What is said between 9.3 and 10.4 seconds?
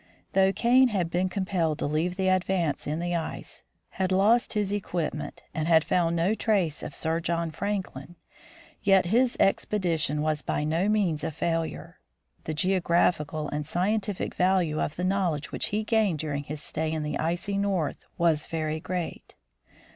expedition